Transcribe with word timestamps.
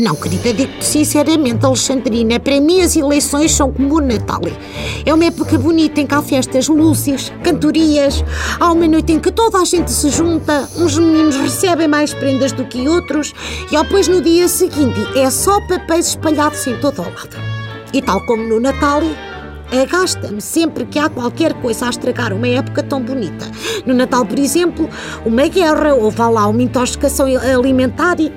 Não, 0.00 0.14
querida, 0.14 0.52
digo-te 0.52 0.84
sinceramente, 0.84 1.66
Alexandrina, 1.66 2.38
para 2.38 2.60
mim 2.60 2.82
as 2.82 2.94
eleições 2.94 3.50
são 3.50 3.72
como 3.72 3.96
o 3.96 4.00
Natal. 4.00 4.40
É 5.04 5.12
uma 5.12 5.24
época 5.24 5.58
bonita 5.58 6.00
em 6.00 6.06
que 6.06 6.14
há 6.14 6.22
festas, 6.22 6.68
luzes, 6.68 7.32
cantorias, 7.42 8.24
há 8.60 8.70
uma 8.70 8.86
noite 8.86 9.12
em 9.12 9.18
que 9.18 9.32
toda 9.32 9.58
a 9.58 9.64
gente 9.64 9.90
se 9.90 10.08
junta, 10.10 10.68
uns 10.76 10.96
meninos 10.96 11.34
recebem 11.34 11.88
mais 11.88 12.14
prendas 12.14 12.52
do 12.52 12.64
que 12.64 12.88
outros, 12.88 13.34
e 13.72 13.76
depois 13.76 14.06
no 14.06 14.20
dia 14.20 14.46
seguinte 14.46 15.00
é 15.16 15.28
só 15.30 15.60
papéis 15.62 16.10
espalhados 16.10 16.64
em 16.68 16.76
todo 16.78 17.00
o 17.00 17.04
lado. 17.04 17.36
E 17.92 18.00
tal 18.00 18.24
como 18.24 18.44
no 18.44 18.60
Natal, 18.60 19.02
agasta-me 19.72 20.40
sempre 20.40 20.86
que 20.86 20.98
há 20.98 21.08
qualquer 21.08 21.54
coisa 21.54 21.86
a 21.86 21.90
estragar 21.90 22.32
uma 22.32 22.46
época 22.46 22.82
tão 22.82 23.02
bonita. 23.02 23.50
No 23.84 23.94
Natal, 23.94 24.24
por 24.24 24.38
exemplo, 24.38 24.88
uma 25.26 25.46
guerra 25.48 25.94
ou 25.94 26.10
vá 26.10 26.28
lá 26.28 26.46
uma 26.46 26.62
intoxicação 26.62 27.26
alimentar. 27.26 28.20
E, 28.20 28.32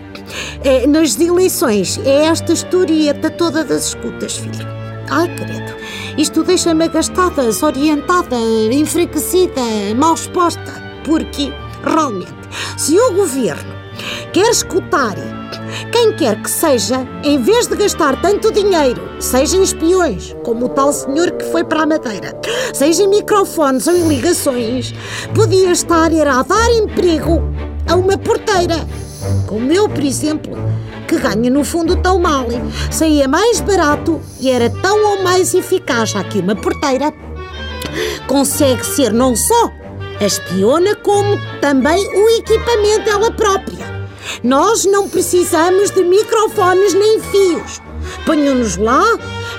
é, 0.64 0.88
nas 0.88 1.20
eleições, 1.20 2.00
é 2.06 2.26
esta 2.26 2.54
historieta 2.54 3.30
toda 3.30 3.64
das 3.64 3.88
escutas, 3.88 4.38
filho. 4.38 4.68
Ai, 5.10 5.28
credo. 5.36 5.76
Isto 6.18 6.44
deixa-me 6.44 6.86
agastada, 6.86 7.44
desorientada, 7.44 8.38
enfraquecida, 8.72 9.62
mal 9.96 10.14
exposta. 10.14 10.82
Porque, 11.06 11.52
realmente, 11.84 12.32
se 12.78 12.98
o 12.98 13.14
governo 13.14 13.74
quer 14.32 14.50
escutar 14.50 15.16
quem 15.92 16.14
quer 16.16 16.42
que 16.42 16.50
seja, 16.50 17.08
em 17.24 17.42
vez 17.42 17.68
de 17.68 17.76
gastar 17.76 18.22
tanto 18.22 18.52
dinheiro, 18.52 19.02
seja 19.20 19.58
em 19.58 19.64
espiões, 19.64 20.36
como 20.44 20.66
o 20.66 20.70
tal 20.70 20.92
senhor 20.94 21.32
que 21.32 21.46
foi 21.46 21.64
para 21.64 21.84
a 21.84 21.86
Madeira, 21.86 22.40
seja 22.74 23.04
em 23.04 23.08
microfones 23.08 23.88
ou 23.88 23.96
em 23.96 24.08
ligações, 24.08 24.94
podia 25.34 25.72
estar 25.72 26.12
a 26.12 26.44
dar 26.44 26.72
emprego 26.72 27.42
a 27.88 27.96
uma 27.96 28.18
porteira, 28.18 28.86
como 29.48 29.72
eu, 29.72 29.88
por 29.88 30.04
exemplo, 30.04 30.54
que 31.08 31.18
ganha 31.18 31.50
no 31.50 31.64
fundo 31.64 31.96
tão 31.98 32.20
mal, 32.20 32.48
saía 32.90 33.28
mais 33.28 33.60
barato 33.60 34.22
e 34.40 34.50
era 34.50 34.70
tão 34.70 35.12
ou 35.12 35.24
mais 35.24 35.54
eficaz, 35.54 36.14
que 36.30 36.40
uma 36.40 36.56
porteira 36.56 37.14
consegue 38.28 38.86
ser 38.86 39.12
não 39.12 39.36
só 39.36 39.72
a 40.20 40.26
espiona, 40.26 40.96
como 40.96 41.40
também 41.60 42.08
o 42.08 42.30
equipamento 42.38 43.10
ela 43.10 43.32
própria. 43.32 43.90
Nós 44.44 44.86
não 44.86 45.10
precisamos 45.10 45.90
de 45.92 46.04
microfones 46.04 46.94
nem 46.94 47.20
fios. 47.20 47.82
Ponham-nos 48.26 48.78
lá, 48.78 49.04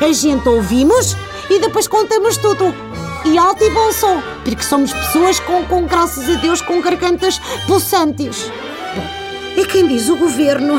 a 0.01 0.13
gente 0.13 0.49
ouvimos 0.49 1.17
e 1.51 1.59
depois 1.59 1.89
contamos 1.89 2.37
tudo. 2.37 2.73
E 3.25 3.39
alto 3.39 3.63
e 3.63 3.71
bom 3.71 3.93
som, 3.93 4.23
porque 4.45 4.63
somos 4.63 4.93
pessoas 4.93 5.39
com, 5.41 5.65
com 5.65 5.87
graças 5.87 6.29
a 6.29 6.41
Deus, 6.41 6.61
com 6.61 6.81
gargantas 6.81 7.41
pulsantes. 7.67 8.51
É 9.57 9.65
quem 9.65 9.87
diz 9.87 10.09
o 10.09 10.17
governo, 10.17 10.79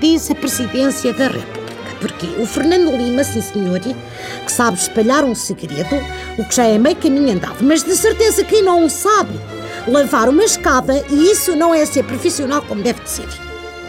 diz 0.00 0.30
a 0.30 0.34
presidência 0.34 1.12
da 1.12 1.26
República. 1.26 1.64
Porque 2.00 2.26
o 2.40 2.46
Fernando 2.46 2.96
Lima, 2.96 3.24
sim 3.24 3.40
senhor, 3.40 3.80
que 3.80 4.52
sabe 4.52 4.78
espalhar 4.78 5.24
um 5.24 5.34
segredo, 5.34 5.96
o 6.38 6.44
que 6.44 6.54
já 6.54 6.64
é 6.64 6.78
meio 6.78 6.96
caminho 6.96 7.32
andado, 7.32 7.62
mas 7.62 7.82
de 7.82 7.96
certeza 7.96 8.44
quem 8.44 8.62
não 8.62 8.84
o 8.84 8.90
sabe 8.90 9.40
lavar 9.88 10.28
uma 10.28 10.44
escada 10.44 11.04
e 11.10 11.30
isso 11.30 11.56
não 11.56 11.74
é 11.74 11.84
ser 11.84 12.04
profissional 12.04 12.62
como 12.62 12.82
deve 12.82 13.02
de 13.02 13.10
ser. 13.10 13.28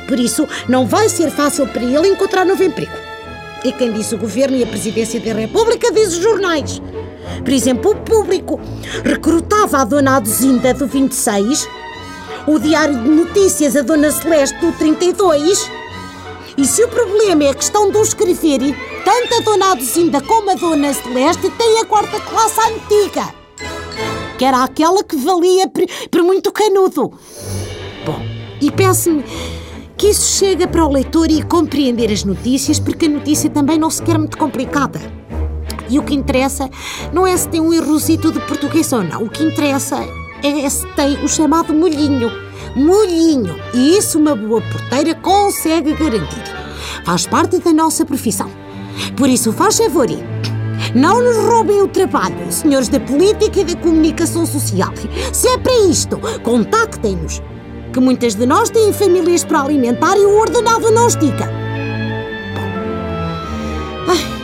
Por 0.08 0.19
isso, 0.19 0.47
não 0.67 0.86
vai 0.86 1.09
ser 1.09 1.30
fácil 1.30 1.67
para 1.67 1.83
ele 1.83 2.08
encontrar 2.08 2.45
novo 2.45 2.63
emprego. 2.63 2.91
E 3.63 3.72
quem 3.72 3.91
diz 3.91 4.11
o 4.11 4.17
governo 4.17 4.56
e 4.56 4.63
a 4.63 4.67
presidência 4.67 5.19
da 5.19 5.33
República 5.33 5.91
diz 5.91 6.09
os 6.09 6.23
jornais. 6.23 6.81
Por 7.44 7.53
exemplo, 7.53 7.91
o 7.91 7.95
público 7.95 8.59
recrutava 9.03 9.79
a 9.79 9.85
dona 9.85 10.18
Aduzinda 10.18 10.74
do 10.74 10.88
26, 10.88 11.68
o 12.47 12.59
Diário 12.59 13.01
de 13.01 13.09
Notícias 13.09 13.75
a 13.75 13.81
dona 13.81 14.11
Celeste 14.11 14.59
do 14.59 14.72
32. 14.73 15.72
E 16.57 16.66
se 16.66 16.83
o 16.83 16.88
problema 16.88 17.44
é 17.44 17.50
a 17.50 17.56
questão 17.56 17.91
do 17.91 18.01
escrever, 18.01 18.61
tanto 19.03 19.33
a 19.35 19.39
dona 19.41 19.72
Aduzinda 19.72 20.22
como 20.22 20.51
a 20.51 20.56
dona 20.56 20.94
Celeste 20.94 21.50
têm 21.51 21.81
a 21.81 21.85
quarta 21.85 22.19
classe 22.19 22.59
antiga 22.61 23.45
que 24.38 24.44
era 24.44 24.63
aquela 24.63 25.03
que 25.03 25.16
valia 25.16 25.69
por, 26.11 26.23
muito 26.23 26.51
canudo. 26.51 27.13
Bom, 28.06 28.22
e 28.62 28.69
peço-me 28.69 29.23
que 29.97 30.07
isso 30.07 30.38
chega 30.38 30.67
para 30.67 30.85
o 30.85 30.91
leitor 30.91 31.31
e 31.31 31.41
compreender 31.41 32.12
as 32.12 32.23
notícias, 32.23 32.79
porque 32.79 33.06
a 33.06 33.09
notícia 33.09 33.50
também 33.50 33.79
não 33.79 33.89
se 33.89 34.01
quer 34.01 34.17
muito 34.17 34.38
complicada. 34.38 35.00
E 35.89 36.00
o 36.00 36.03
que 36.03 36.13
interessa 36.13 36.69
não 37.13 37.25
é 37.25 37.35
se 37.38 37.47
tem 37.47 37.62
um 37.62 37.73
errosito 37.73 38.31
de 38.31 38.39
português 38.41 38.91
ou 38.91 39.03
não. 39.03 39.23
O 39.23 39.29
que 39.29 39.44
interessa 39.44 39.97
é 40.45 40.69
tem 40.95 41.23
o 41.23 41.28
chamado 41.28 41.73
molhinho. 41.73 42.31
Molhinho. 42.75 43.56
E 43.73 43.97
isso 43.97 44.19
uma 44.19 44.35
boa 44.35 44.61
porteira 44.61 45.16
consegue 45.16 45.94
garantir. 45.94 46.44
Faz 47.03 47.25
parte 47.25 47.57
da 47.57 47.73
nossa 47.73 48.06
profissão. 48.06 48.50
Por 49.17 49.28
isso, 49.28 49.51
faz 49.51 49.78
favor, 49.78 50.07
não 50.94 51.22
nos 51.22 51.38
roubem 51.38 51.81
o 51.81 51.88
trabalho, 51.88 52.51
senhores 52.51 52.89
da 52.89 53.00
política 53.00 53.61
e 53.61 53.63
da 53.66 53.75
comunicação 53.75 54.45
social. 54.45 54.94
Se 55.33 55.47
é 55.47 55.57
para 55.57 55.88
isto, 55.88 56.19
contactem-nos. 56.44 57.41
Que 57.91 58.00
muitas 58.00 58.35
de 58.35 58.45
nós 58.45 58.69
têm 58.69 58.94
famílias 58.94 59.44
para 59.44 59.62
alimentar 59.62 60.16
e 60.17 60.25
o 60.25 60.38
ordenado 60.38 60.91
não 60.91 61.07
estica. 61.07 61.64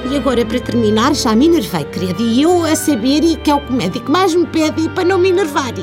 E 0.09 0.17
agora, 0.17 0.45
para 0.45 0.59
terminar, 0.59 1.13
já 1.13 1.35
me 1.35 1.45
enervei, 1.45 1.85
querido. 1.85 2.21
E 2.23 2.41
eu 2.41 2.65
a 2.65 2.75
saber 2.75 3.21
que 3.37 3.51
é 3.51 3.55
o 3.55 3.61
que 3.61 3.71
o 3.71 3.75
médico 3.75 4.11
mais 4.11 4.33
me 4.33 4.47
pede 4.47 4.89
para 4.89 5.05
não 5.05 5.17
me 5.19 5.29
enervar. 5.29 5.73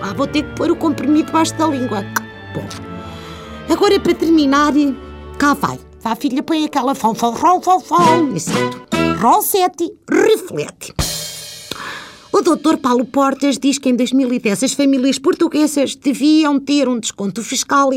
Ah, 0.00 0.12
vou 0.12 0.26
ter 0.26 0.42
que 0.42 0.54
pôr 0.54 0.70
o 0.70 0.76
comprimido 0.76 1.26
debaixo 1.26 1.54
da 1.54 1.66
língua. 1.66 2.04
Bom, 2.54 2.66
agora 3.72 3.98
para 3.98 4.14
terminar, 4.14 4.72
cá 5.38 5.54
vai. 5.54 5.78
Vá, 6.00 6.14
filha, 6.16 6.42
põe 6.42 6.64
aquela 6.64 6.94
fom, 6.94 7.14
fom, 7.14 7.34
fom, 7.34 7.80
fom. 7.80 8.34
Exato. 8.34 8.82
Reflete. 10.10 10.92
O 12.32 12.40
Dr. 12.40 12.78
Paulo 12.78 13.04
Portas 13.04 13.58
diz 13.58 13.78
que 13.78 13.88
em 13.88 13.96
2010 13.96 14.64
as 14.64 14.72
famílias 14.72 15.18
portuguesas 15.18 15.94
deviam 15.94 16.58
ter 16.58 16.88
um 16.88 16.98
desconto 16.98 17.42
fiscal 17.42 17.90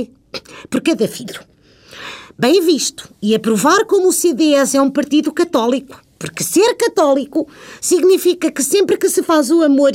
por 0.69 0.81
cada 0.81 1.07
filho. 1.07 1.54
Bem 2.37 2.61
visto. 2.61 3.09
E 3.21 3.33
aprovar 3.33 3.85
como 3.85 4.09
o 4.09 4.13
CDS 4.13 4.75
é 4.75 4.81
um 4.81 4.89
partido 4.89 5.31
católico. 5.31 6.01
Porque 6.19 6.43
ser 6.43 6.75
católico 6.75 7.47
significa 7.79 8.51
que 8.51 8.63
sempre 8.63 8.97
que 8.97 9.09
se 9.09 9.21
faz 9.21 9.51
o 9.51 9.61
amor 9.61 9.91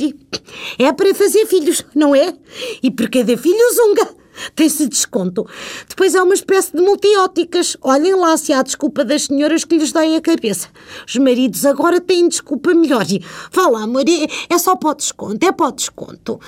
é 0.78 0.92
para 0.92 1.14
fazer 1.14 1.46
filhos, 1.46 1.84
não 1.94 2.14
é? 2.14 2.34
E 2.82 2.90
por 2.90 3.10
cada 3.10 3.36
filho 3.36 3.74
zunga 3.74 4.19
tem-se 4.54 4.88
desconto. 4.88 5.46
Depois 5.88 6.14
há 6.14 6.22
uma 6.22 6.34
espécie 6.34 6.76
de 6.76 6.82
multióticas. 6.82 7.76
Olhem 7.82 8.14
lá 8.14 8.36
se 8.36 8.52
há 8.52 8.62
desculpa 8.62 9.04
das 9.04 9.24
senhoras 9.24 9.64
que 9.64 9.76
lhes 9.76 9.92
dão 9.92 10.16
a 10.16 10.20
cabeça. 10.20 10.68
Os 11.06 11.16
maridos 11.16 11.64
agora 11.64 12.00
têm 12.00 12.28
desculpa 12.28 12.74
melhor. 12.74 13.04
Vá 13.52 13.68
lá, 13.68 13.82
amor, 13.82 14.04
é, 14.08 14.54
é 14.54 14.58
só 14.58 14.76
para 14.76 14.90
o 14.90 14.94
desconto, 14.94 15.46
é 15.46 15.52
para 15.52 15.68
o 15.68 15.72
desconto. 15.72 16.40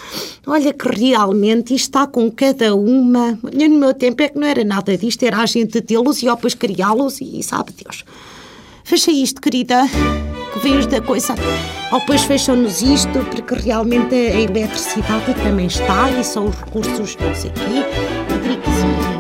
Olha 0.47 0.72
que 0.72 0.88
realmente 0.88 1.75
está 1.75 2.06
com 2.06 2.31
cada 2.31 2.75
uma. 2.75 3.38
Olha, 3.42 3.69
no 3.69 3.78
meu 3.78 3.94
tempo 3.94 4.22
é 4.22 4.28
que 4.28 4.38
não 4.38 4.47
era 4.47 4.64
nada 4.64 4.97
disto, 4.97 5.22
era 5.22 5.38
a 5.38 5.47
gente 5.47 5.81
tê-los 5.81 6.22
e 6.22 6.26
depois 6.26 6.54
criá-los 6.54 7.20
e 7.20 7.42
sabe 7.42 7.72
Deus. 7.72 8.04
Fecha 8.84 9.10
isto, 9.10 9.41
querida 9.41 9.82
que 10.52 10.58
vem 10.60 10.86
da 10.86 11.00
coisa. 11.00 11.34
Ou 11.90 12.00
depois 12.00 12.22
fecham-nos 12.22 12.82
isto, 12.82 13.18
porque 13.30 13.54
realmente 13.54 14.14
a 14.14 14.40
eletricidade 14.40 15.34
também 15.42 15.66
está 15.66 16.10
e 16.10 16.22
são 16.24 16.46
os 16.46 16.56
recursos, 16.56 17.16
não 17.16 17.34
sei 17.34 17.50
o 17.50 17.54
quê, 17.54 17.84
hídricos 18.34 18.74
e... 18.78 19.12